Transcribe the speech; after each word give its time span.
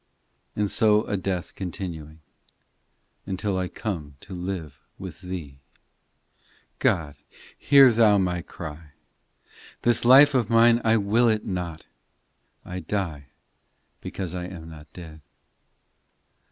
And 0.55 0.71
so 0.71 1.03
a 1.05 1.15
death 1.15 1.53
continuing, 1.53 2.21
Until 3.27 3.55
I 3.59 3.67
come 3.67 4.15
to 4.21 4.33
live 4.33 4.79
with 4.97 5.21
Thee. 5.21 5.59
God, 6.79 7.17
hear 7.55 7.91
Thou 7.91 8.17
my 8.17 8.41
cry! 8.41 8.93
This 9.83 10.03
life 10.03 10.33
of 10.33 10.49
mine 10.49 10.81
I 10.83 10.97
will 10.97 11.29
it 11.29 11.45
not; 11.45 11.85
1 12.63 12.85
die 12.87 13.27
because 13.99 14.33
I 14.33 14.45
am 14.47 14.71
not 14.71 14.91
dead. 14.91 15.21